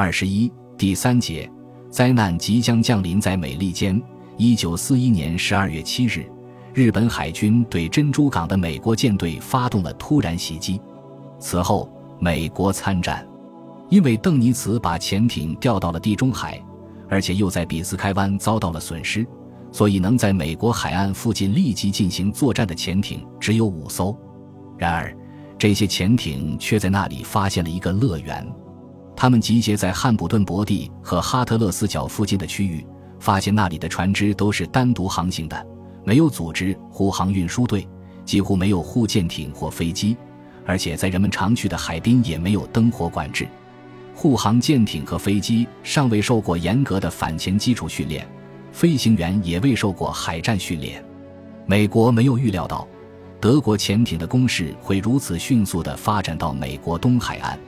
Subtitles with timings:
[0.00, 1.50] 二十一第三节，
[1.90, 4.00] 灾难即将降临在美利坚。
[4.36, 6.24] 一九四一年十二月七日，
[6.72, 10.80] 日本海军对珍珠港的美国舰队发动了突然袭击。
[11.40, 11.90] 此后，
[12.20, 13.26] 美国参战，
[13.88, 16.62] 因为邓尼茨把潜艇调到了地中海，
[17.08, 19.26] 而且又在比斯开湾遭到了损失，
[19.72, 24.16] 所以能在美国海岸附近立即进行作战的潜艇只有五艘。
[24.76, 25.12] 然而，
[25.58, 28.46] 这些潜艇却在那里发现了一个乐园。
[29.20, 32.86] 他们集结在汉普顿伯蒂和哈特勒斯角附近的区域，
[33.18, 35.66] 发现那里的船只都是单独航行的，
[36.04, 37.84] 没有组织护航运输队，
[38.24, 40.16] 几乎没有护舰艇或飞机，
[40.64, 43.44] 而且在人们常去的海滨也没有灯火管制。
[44.14, 48.24] 护航舰艇和飞机尚未受过严格的反潜基础训练，
[48.70, 51.04] 飞行员也未受过海战训练。
[51.66, 52.86] 美国没有预料到。
[53.40, 57.58] 德国潜艇的攻势会如此迅速地发展到美国东海岸，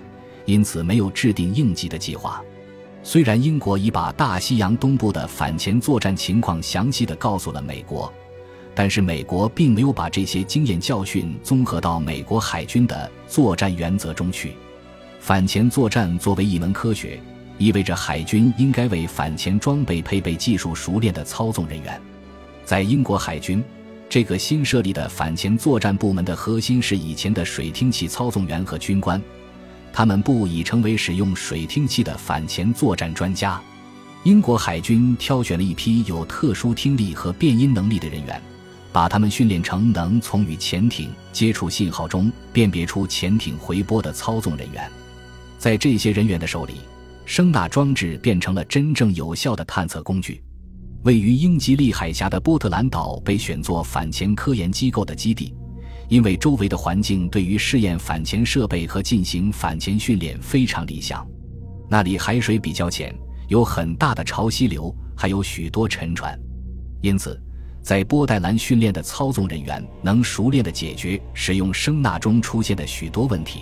[0.44, 2.42] 因此没有制定应急的计划。
[3.02, 8.12] 虽然英国已把大西洋东部的反潜作战情况详细的告诉了美国，
[8.74, 14.54] 但是美国并没有把这些经验教训综合到美国海军的作战原则中去。
[15.18, 17.20] 反潜作战作为一门科学，
[17.58, 22.00] 意味着海军应该为反潜装备配备技术熟练的操纵人员。
[22.64, 23.62] 在英国海军。
[24.08, 29.22] 这个新设立的反潜作战部门的核心是以前的水听器操纵员和军官，
[29.92, 33.60] 他们不已成为使用水听器的反潜作战专家。
[34.24, 38.40] 英国海军挑选了一批有特殊听力和变音能力的人员，
[38.92, 44.90] 把他们训练成能从与潜艇接触信号中辨别出潜艇回波的操纵人员。
[45.58, 46.74] 在这些人员的手里，
[47.24, 50.42] 声纳装置变成了真正有效的探测工具。
[51.02, 55.54] 位于英吉利海峡的波特兰岛被选作反潜科研机构的基地，
[56.10, 61.26] 因为周围的环境对于试验反潜设备和进行反潜训练非常理想。
[61.88, 63.14] 那里海水比较浅，
[63.46, 66.36] 有很大的潮汐流，还有许多沉船，
[67.00, 67.40] 因此
[67.80, 73.60] 在波代兰训练的操纵人员能熟练地解决使用声纳中出现的许多问题。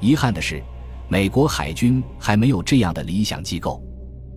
[0.00, 0.62] 遗憾的是，
[1.08, 3.82] 美国海军还没有这样的理想机构。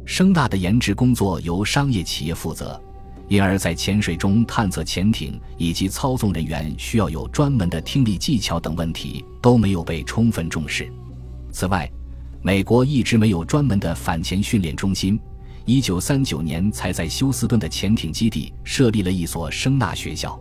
[0.03, 2.81] 声纳的研制工作由商业企业负责，
[3.27, 10.91] 因而，在潜水中探测潜艇以及操纵人员需要有专门的听力技巧等问题都没有被充分重视。
[11.51, 11.89] 此外，
[12.41, 15.19] 美国一直没有专门的反潜训练中心。
[15.65, 20.39] 一九三九年才在休斯顿的潜艇基地设立了一所声纳学校。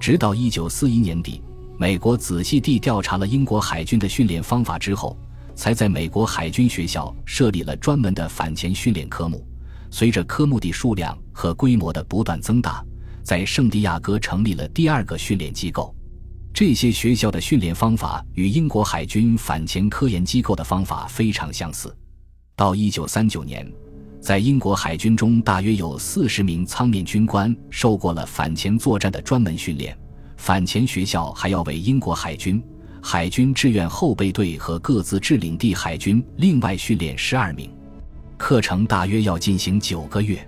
[0.00, 1.42] 直到一九四一年底，
[1.78, 5.16] 美国仔细地调查了英国海军的训练方法之后。
[5.56, 9.46] 才在美国海军学校设立了专门的反潜训练科目。
[9.96, 12.84] 随着科目的数量和规模的不断增大，
[13.22, 15.94] 在圣地亚哥成立了第二个训练机构。
[16.52, 21.96] 这些学校的训练方法与英国海军反潜科研机构的方法非常相似。
[22.56, 23.72] 到1939年，
[24.20, 29.96] 在英国海军中大约有40名舱面军官受过了反潜作战的专门训练。
[30.36, 32.60] 反潜学校还要为英国海军。
[33.00, 37.70] 海军志愿后备队和各自治领地海军另外训练十二名，
[38.36, 40.46] 课程大约要进行九个月，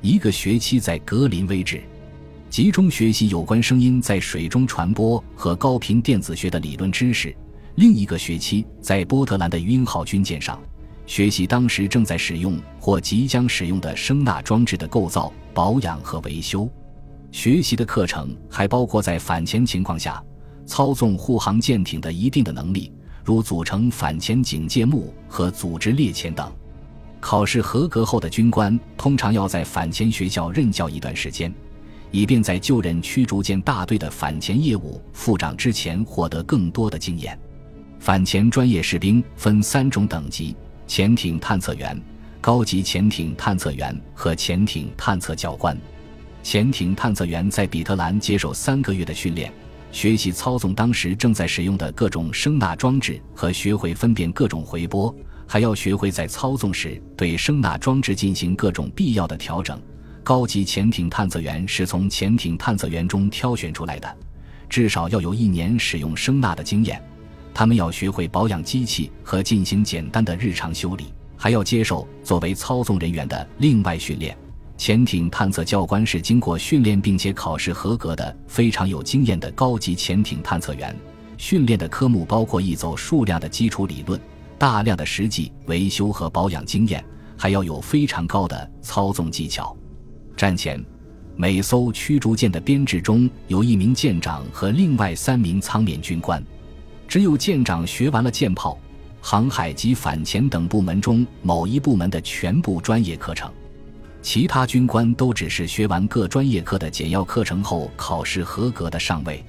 [0.00, 1.82] 一个学期在格林威治
[2.50, 7.34] 集中学习有关声音在水中传播和高频电子学的理论知识，
[7.76, 10.58] 另一个学期在波特兰的鱼鹰号军舰上
[11.06, 16.68] 学习当时正在使用或即将使用的声纳装置的构造、保养和维修。
[17.30, 20.22] 学习的课程还包括在反潜情况下。
[20.66, 22.92] 操纵护航舰艇的一定的能力，
[23.24, 26.52] 如组成反潜警戒幕和组织猎潜等。
[27.20, 31.52] 考试合格后的军官通常要在反潜学校任教一段时间，
[32.10, 37.38] 以便在就任驱逐舰大队的反潜业务副长之前获得更多的经验。
[37.98, 42.00] 反潜专业士兵分三种等级：潜艇探测员、
[42.40, 45.76] 高级潜艇探测员和潜艇探测教官。
[46.42, 49.52] 潜艇探测员在比特兰接受三个月的训练。
[49.90, 55.14] 学习操纵当时正在使用的各种声纳装置和学会分辨各种回波，
[55.48, 59.80] 还要学会在操纵时对声纳装置进行各种必要的调整。
[60.22, 64.16] 高级潜艇探测员是从潜艇探测员中挑选出来的，
[64.68, 67.02] 至少要有一年使用声纳的经验。
[67.54, 74.36] 他们要学会保养机器和进行简单的日常修理，还要接受作为操纵人员的另外训练。
[74.76, 80.94] 潜艇探测教官是经过训练并且考试合格的非常有经验的高级潜艇探测员。
[81.38, 84.20] 训练的科目包括一走数量的基础理论、
[84.58, 87.04] 大量的实际维修和保养经验，
[87.36, 89.74] 还要有非常高的操纵技巧。
[90.36, 90.84] 战前，
[91.36, 96.42] 每艘驱逐舰的编制中有一名舰长和另外三名舱面军官。
[97.06, 98.76] 只有舰长学完了舰炮，
[99.20, 103.50] 航海及反潜等部门中某一部门的全部专业课程。
[104.20, 109.42] 其他军官都只是学完各专业课的简要课程后考试合格的上尉。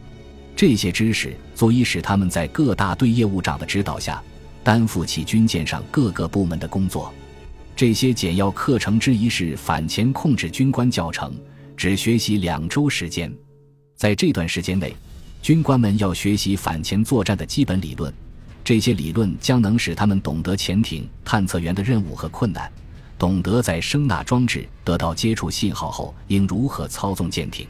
[0.55, 4.21] 这些知识足以使他们在各大队业务长的指导下，
[4.63, 7.13] 担负起军舰上各个部门的工作。
[7.75, 11.33] 这些简要课程之一是反潜控制军官教程，
[11.77, 13.33] 只学习两周时间。
[13.95, 14.95] 在这段时间内，
[15.41, 18.13] 军官们要学习反潜作战的基本理论。
[18.63, 22.71] 这些理论将能使他们懂得潜艇探测员的任务和困难，
[23.17, 27.65] 懂得在声纳装置得到接触信号后应如何操纵舰艇。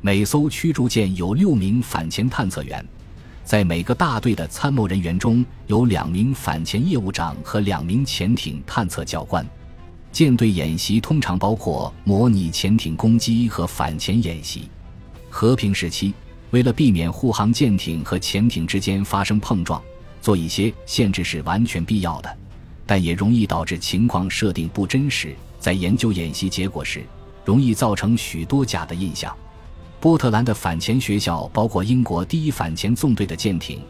[0.00, 2.84] 每艘驱逐舰有六名反潜探测员，
[3.44, 9.46] 在每个大队的参谋人员中有两名反潜业务长和两名潜艇探测教官。
[10.10, 14.68] 舰队演习通常包括模拟潜艇攻击和反潜演习。
[15.28, 16.14] 和平时期，
[16.52, 19.82] 为了避免护航舰艇和潜艇之间发生碰撞，
[20.22, 22.38] 做一些限制是完全必要的，
[22.86, 25.34] 但也容易导致情况设定不真实。
[25.58, 27.04] 在研究演习结果时，
[27.44, 29.36] 容易造成许多假的印象。
[30.04, 33.80] 波特兰的反潜学校包括英国第一反潜纵队的舰艇，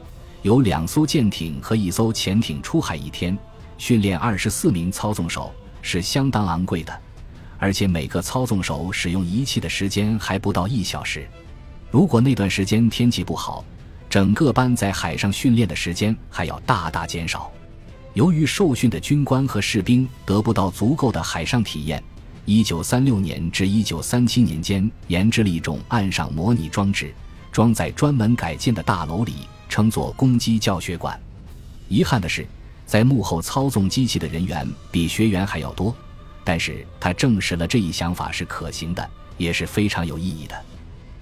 [0.43, 3.37] 有两艘舰艇和一艘潜艇出海一天，
[3.78, 5.52] 训练二十四名操纵手
[5.82, 6.96] 是相当昂贵的，
[7.58, 11.28] 而且每个操纵手使用仪器的时间还不到一小时。
[11.90, 13.64] 如果那段时间天气不好，
[14.08, 17.50] 整个班在海上训练的时间还要大大减少。
[18.12, 22.00] 由于受训的军官和士兵得不到足够的海上体验。
[22.46, 27.14] 一九三六年至一九三七年间，研制了一种岸上模拟装置，
[27.50, 31.19] 装在专门改建的大楼里，称作攻击教学馆。
[31.88, 32.46] 遗憾的是，
[32.85, 35.94] 在幕后操纵机器的人员比学员还要多。
[36.44, 40.55] 但是他证实了这一想法是可行的，也是非常有意义的。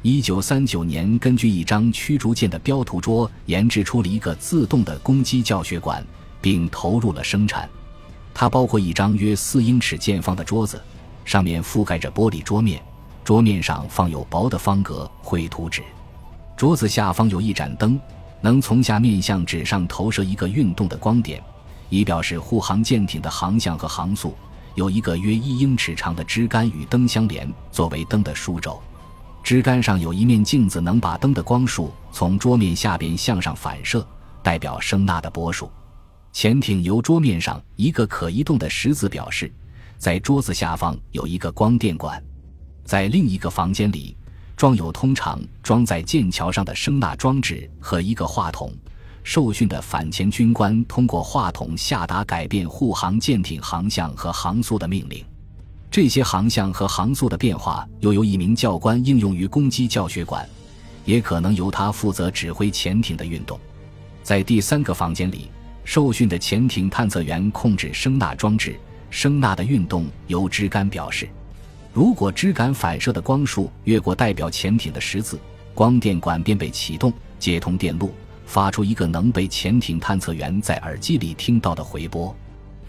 [0.03, 6.05] 一九三九年，根据一张驱逐舰的标图桌，研制出了一个自动的攻击教学馆，
[6.41, 7.71] 并投入了生产。
[8.35, 10.83] 它包括一张约四英尺见方的桌子。
[11.25, 12.83] 上面覆盖着玻璃桌面，
[13.25, 15.83] 桌面上放有薄的方格绘图纸，
[16.57, 17.99] 桌子下方有一盏灯，
[18.41, 21.43] 能从下面向纸上投射一个运动的光点，
[21.89, 24.35] 以表示护航舰艇的航向和航速。
[24.75, 28.81] 有一个约一英尺长的支杆与灯相连，作为灯的枢轴。
[29.43, 34.07] 支杆上有一面镜子，能把灯的光束从桌面下边向上反射，
[34.43, 35.71] 代表声纳的波数。
[36.33, 39.53] 潜艇由桌面上一个可移动的十字表示。
[40.03, 42.21] 在桌子下方有一个光电管，
[42.85, 44.17] 在另一个房间里
[44.57, 48.75] 装有通常装在剑桥上的声纳装置和一个话筒。
[49.23, 55.25] 受训的反潜军官通过话筒下达改变护航舰艇航向和航速的命令。
[55.89, 60.45] 这些航向和航速的变化又由一名教官应用于攻击教学馆，
[61.05, 63.57] 也可能由他负责指挥潜艇的运动。
[64.25, 65.49] 在第三个房间里，
[65.85, 68.77] 受训的潜艇探测员控制声纳装置。
[69.13, 71.29] 声纳的运动由支杆表示。
[71.93, 75.39] 如果支杆反射的光束越过代表潜艇的十字，
[75.75, 78.15] 光电管便被启动，接通电路，
[78.47, 82.35] 发出一个能被潜艇探测员在耳机里听到的回波。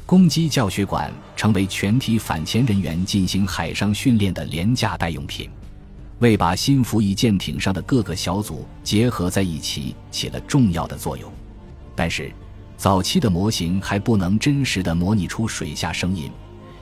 [0.05, 5.49] 攻击教学馆成为全体反潜人员进行海上训练的廉价代用品，
[6.19, 11.29] 为把新服役舰艇上的各个小组结合在一起起了重要的作用。
[11.93, 12.31] 但是。
[12.75, 16.29] 早期的模型还不能真实的模拟出水下声音，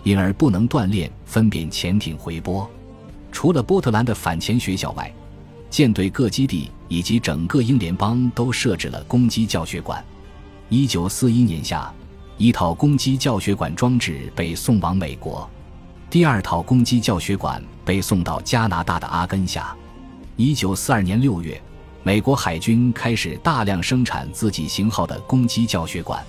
[0.04, 2.70] 因而不能锻炼分辨潜艇回波。
[3.32, 5.14] 除了波特兰的反潜学校外，
[5.70, 10.04] 舰队各基地以及整个英联邦都设置了攻击教学馆。
[10.70, 11.94] 一九四一年夏，
[12.38, 15.48] 一套攻击教学馆装置被送往美国，
[16.10, 19.76] 第二套攻击教学馆被送到加拿大的阿根峡。
[20.36, 21.62] 一九四二年六月。
[22.04, 26.24] 美国海军开始大量生产自己型号的攻击教学馆。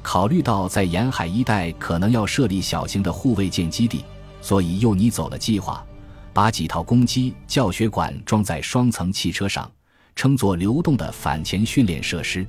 [0.00, 4.04] 考虑到在沿海一带可能要设立小型的护卫舰基地，
[4.40, 5.84] 所以又拟走了计划，
[6.32, 9.70] 把几套攻击教学馆装在双层汽车上，
[10.16, 12.46] 称作流动的反潜训练设施。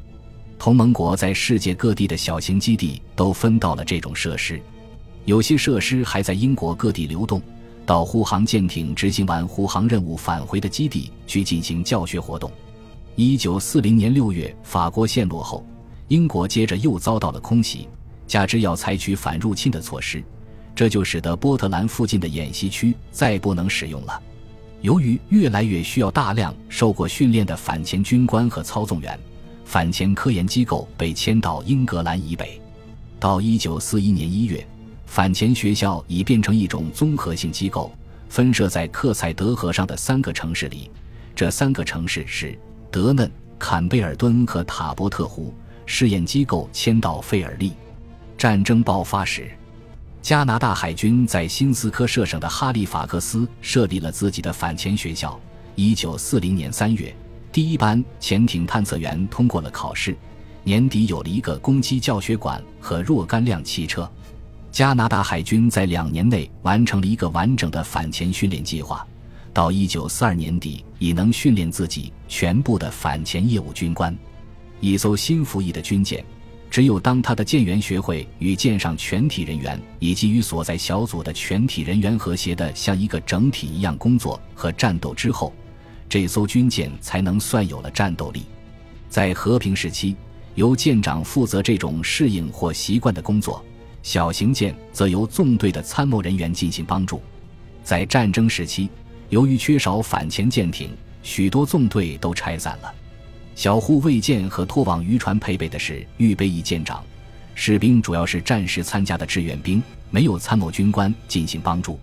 [0.58, 4.62] 同盟国在世界各地的小型基地都分到了这种设施，
[5.26, 7.42] 有些设施还在英国各地流动。
[7.86, 12.52] 到护航舰艇执行完护航任务返回的基地去进行教学活动。
[13.16, 15.66] 一九四零年六月，法国陷落后，
[16.08, 17.88] 英国接着又遭到了空袭，
[18.26, 20.24] 加之要采取反入侵的措施，
[20.74, 24.22] 这就使得波特兰附近的演习区再不能使用了。
[24.82, 29.20] 由于越来越需要大量受过训练的反潜军官和操纵员，
[29.66, 32.60] 反潜科研机构被迁到英格兰以北。
[33.20, 34.66] 到一九四一年一月。
[35.14, 37.96] 反潜学校已变成一种综合性机构，
[38.30, 40.90] 分设在克塞德河上的三个城市里。
[41.36, 42.58] 这三个城市是
[42.90, 45.54] 德嫩、坎贝尔敦和塔波特湖，
[45.86, 47.74] 试验机构迁到费尔利。
[48.40, 49.52] 战争爆发时，
[50.20, 55.40] 加拿大海军在新斯科舍省的哈利法克斯设立了自己的反潜学校。
[55.76, 57.16] 一九四零年三月，
[57.52, 60.18] 第一班潜艇探测员通过了考试，
[60.64, 64.12] 年底有了一个攻击教学馆和若干辆汽车。
[64.74, 69.06] 加拿大海军在两年内完成了一个完整的反潜训练计划，
[69.54, 74.18] 到一九四二年底已能训练自己全部的反潜业务军官。
[74.80, 76.26] 一艘新服役的军舰，
[76.72, 85.54] 只有当他的舰员学会与舰上全体人员以及与所在小组的全体人员和谐的像一个整体一样工作和战斗之后，
[86.10, 88.42] 这艘军舰才能算有了战斗力。
[89.08, 90.16] 在和平时期，
[90.56, 93.64] 由舰长负责这种适应或习惯的工作。
[94.04, 97.22] 小型舰则由纵队的参谋人员进行帮助。
[97.84, 98.90] 在战争时期，
[99.30, 100.90] 由于缺少反潜舰艇，
[101.24, 102.94] 许多纵队都拆散了。
[103.56, 107.04] 小护卫舰和拖网渔船配备的是预备役舰长，
[107.56, 111.98] 士兵主要是战时参加的志愿兵，没有参谋军官进行帮助。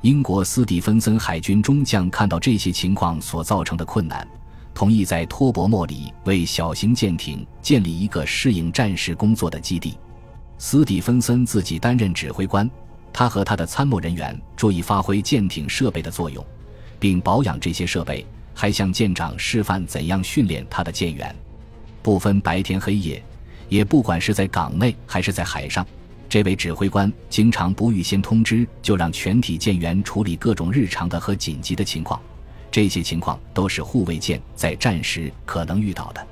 [0.00, 4.26] 英国斯蒂芬森海军中将看到这些情况所造成的困难，
[4.72, 9.96] 同意在托伯莫里为小型舰艇建立一个适应战时工作的基地。
[10.58, 12.68] 斯蒂芬森自己担任指挥官，
[13.12, 16.44] 他和他的参谋人员注意发挥舰艇设备的作用，
[16.98, 21.34] 并保养这些设备，还向舰长示范怎样训练他的舰员。
[22.02, 23.22] 不分白天黑夜，
[23.68, 25.86] 也不管是在港内还是在海上，
[26.28, 32.20] 这位指挥官经常不预先通知就让全体舰员处理各种日常的和紧急的情况。
[32.70, 36.26] 这些情况都是护卫舰在战时可能遇到的。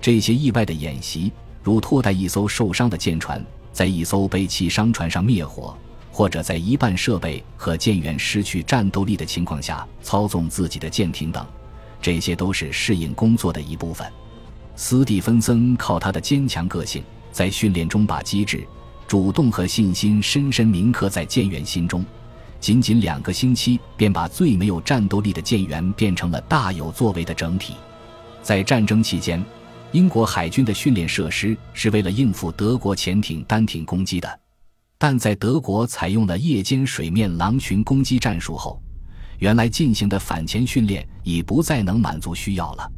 [0.00, 1.32] 这些意外的演习，
[1.62, 3.44] 如拖带一艘受伤的舰船。
[3.72, 5.76] 在一艘被弃商船上灭火，
[6.10, 11.46] 或者在一半设备和舰员失去战斗力的情况下操纵自己的舰艇等，
[12.02, 14.06] 这些都是适应工作的一部分。
[14.74, 18.66] 斯蒂芬森靠他的坚强个性，在训练中把机智、
[19.06, 22.04] 主动和信心深深铭刻在舰员心中。
[22.60, 27.74] 仅仅两个星期，便把最没有战斗力的舰员变成了大有作为的整体。
[28.42, 29.44] 在战争期间。
[29.92, 34.40] 英国海军的训练设施是为了应付德国潜艇单艇攻击的，
[34.98, 38.82] 但在德国采用了夜间水面狼群攻击战术后，
[39.38, 42.92] 原来进行的反潜训练已不再能满足需要了。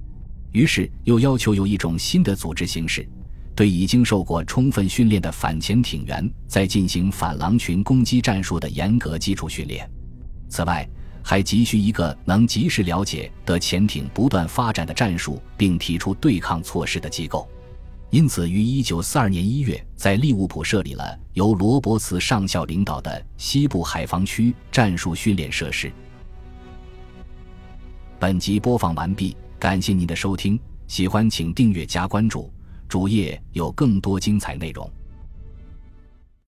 [0.51, 3.09] 于是又要求有一种新的组织形式，
[3.55, 9.89] 对已经受过充分训练的反潜艇员在进行反狼群攻击战术的严格基础训练。
[10.49, 10.85] 此外，
[11.23, 17.49] 还急需一个能及时了解得潜艇不断发展的战术，并提出对抗措施的机构。
[18.11, 25.93] 因此，于1942年1月，在利物浦设立了由罗伯茨上校领导的西部海防区战术训练设施。
[28.19, 30.59] 本集播放完毕，感谢您的收听，
[30.89, 32.53] 喜欢请订阅加关注，
[32.89, 34.91] 主页有更多精彩内容。